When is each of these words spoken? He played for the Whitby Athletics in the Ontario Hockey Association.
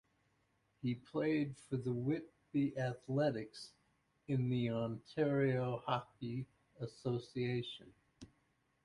He 0.81 0.95
played 0.95 1.55
for 1.69 1.77
the 1.77 1.93
Whitby 1.93 2.75
Athletics 2.75 3.69
in 4.27 4.49
the 4.49 4.71
Ontario 4.71 5.83
Hockey 5.85 6.47
Association. 6.79 7.93